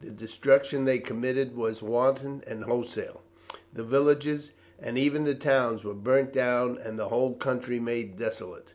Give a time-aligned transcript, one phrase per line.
[0.00, 3.22] The destruction they committed was wanton and wholesale;
[3.72, 8.72] the villages, and even the towns, were burnt down, and the whole country made desolate.